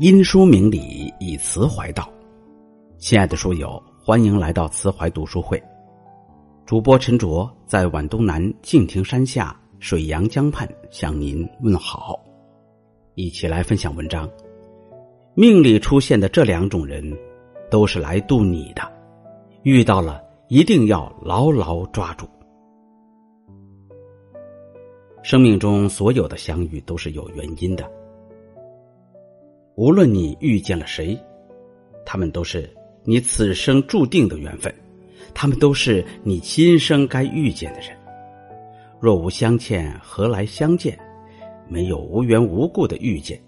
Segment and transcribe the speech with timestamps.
[0.00, 2.10] 因书明理，以词怀道。
[2.98, 5.62] 亲爱的书友，欢迎来到慈怀读书会。
[6.66, 12.18] 主播陈卓在皖东南敬亭山下水阳江畔向您问好。
[13.14, 14.28] 一起来分享文章。
[15.34, 17.16] 命里出现的这两种人，
[17.70, 18.82] 都是来渡你的。
[19.62, 22.26] 遇到了，一定要牢牢抓住。
[25.22, 27.88] 生命中所有的相遇都是有原因的。
[29.76, 31.18] 无论你遇见了谁，
[32.06, 34.72] 他们都是你此生注定的缘分，
[35.34, 37.88] 他们都是你今生该遇见的人。
[39.00, 40.96] 若无相欠，何来相见？
[41.68, 43.40] 没有无缘无故的遇见。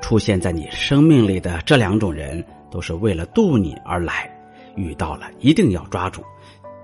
[0.00, 4.30] 出现在你生命里的这两种人，都是为了渡你而来。
[4.76, 6.22] 遇到了，一定要抓住，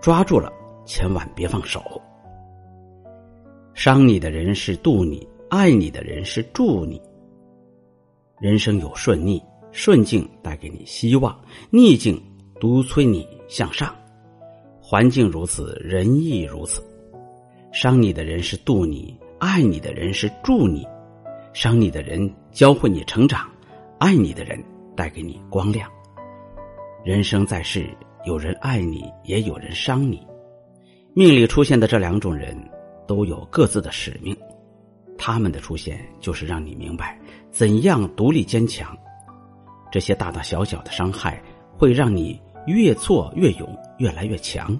[0.00, 0.50] 抓住了，
[0.84, 1.82] 千万别放手。
[3.74, 7.00] 伤你的人是渡你，爱你的人是助你。
[8.38, 9.42] 人生有顺逆，
[9.72, 11.34] 顺境带给你希望，
[11.70, 12.22] 逆境
[12.60, 13.94] 督催你向上。
[14.78, 16.82] 环境如此，人亦如此。
[17.72, 20.86] 伤你的人是渡你，爱你的人是助你。
[21.54, 23.48] 伤你的人教会你成长，
[23.98, 24.62] 爱你的人
[24.94, 25.90] 带给你光亮。
[27.02, 27.88] 人生在世，
[28.26, 30.26] 有人爱你，也有人伤你。
[31.14, 32.54] 命里出现的这两种人，
[33.06, 34.36] 都有各自的使命。
[35.18, 37.18] 他们的出现，就是让你明白
[37.50, 38.96] 怎样独立坚强。
[39.90, 41.42] 这些大大小小的伤害，
[41.76, 44.78] 会让你越挫越勇，越来越强。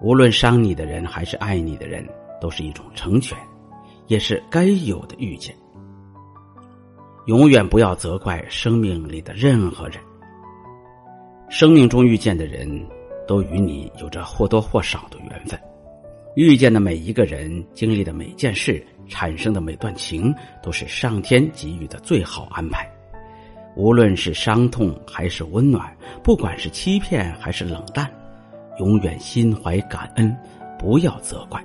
[0.00, 2.06] 无论伤你的人还是爱你的人，
[2.40, 3.36] 都是一种成全，
[4.06, 5.54] 也是该有的遇见。
[7.26, 9.98] 永远不要责怪生命里的任何人。
[11.48, 12.86] 生命中遇见的人，
[13.26, 15.58] 都与你有着或多或少的缘分。
[16.36, 18.86] 遇见的每一个人，经历的每件事。
[19.08, 22.90] 产生的每段情都是上天给予的最好安排，
[23.76, 28.10] 无论是伤痛还是温暖，不管是欺骗还是冷淡，
[28.78, 30.36] 永远心怀感恩，
[30.78, 31.62] 不要责怪。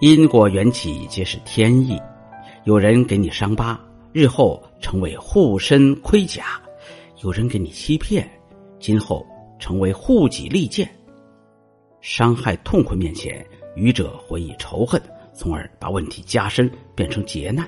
[0.00, 2.00] 因果缘起皆是天意，
[2.64, 3.78] 有人给你伤疤，
[4.12, 6.42] 日后成为护身盔甲；
[7.22, 8.28] 有人给你欺骗，
[8.78, 9.26] 今后
[9.58, 10.88] 成为护己利剑。
[12.00, 13.44] 伤害痛苦面前，
[13.76, 15.00] 愚者会以仇恨。
[15.34, 17.66] 从而把问题加深，变成劫难；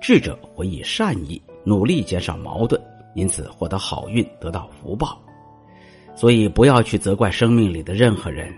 [0.00, 2.80] 智者会以善意努力减少矛盾，
[3.14, 5.20] 因此获得好运，得到福报。
[6.16, 8.52] 所以，不要去责怪生命里的任何人，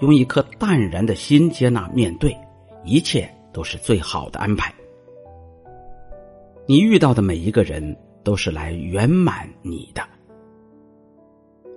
[0.00, 2.36] 用一颗淡然的心接纳面对，
[2.84, 4.72] 一切都是最好的安排。
[6.66, 10.02] 你遇到的每一个人都是来圆满你的，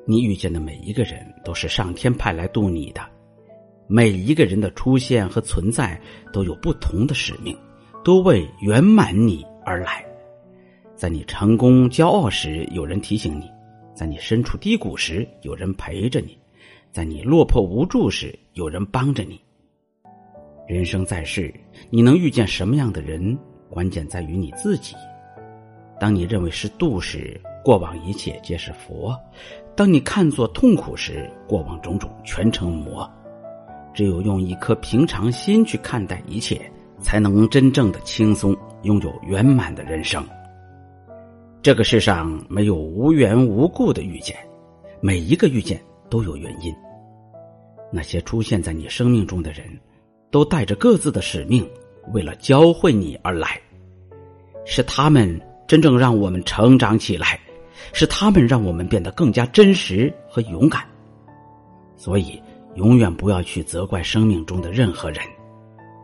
[0.06, 3.02] 你遇见的每一个人都是上天派来渡你的。
[3.88, 6.00] 每一个人的出现和存在
[6.34, 7.56] 都有不同的使命，
[8.04, 10.04] 都为圆满你而来。
[10.96, 13.46] 在你成功骄傲时，有人提醒你；
[13.94, 16.30] 在你身处低谷时，有人陪着你；
[16.92, 19.40] 在你落魄无助时，有人帮着你。
[20.68, 21.54] 人生在世，
[21.92, 23.38] 你能遇见什么样的人，
[23.70, 24.96] 关键在于你自己。
[26.00, 29.14] 当你认为是度时，过往一切皆是佛；
[29.76, 33.08] 当你看作痛苦时，过往种种全成魔。
[33.96, 36.70] 只有用一颗平常心去看待一切，
[37.00, 40.22] 才能真正的轻松，拥有圆满的人生。
[41.62, 44.36] 这个世上没有无缘无故的遇见，
[45.00, 46.76] 每一个遇见都有原因。
[47.90, 49.66] 那些出现在你生命中的人，
[50.30, 51.66] 都带着各自的使命，
[52.12, 53.60] 为了教会你而来。
[54.66, 57.40] 是他们真正让我们成长起来，
[57.94, 60.84] 是他们让我们变得更加真实和勇敢。
[61.96, 62.38] 所以。
[62.76, 65.20] 永远不要去责怪生命中的任何人，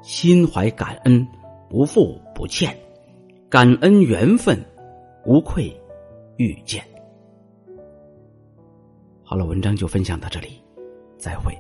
[0.02, 1.28] 心怀感恩，
[1.70, 2.76] 不负不欠，
[3.50, 4.58] 感恩缘分，
[5.26, 5.72] 无愧
[6.38, 6.84] 遇见。
[9.24, 10.62] 好了，文章就分享到这里，
[11.18, 11.54] 再会。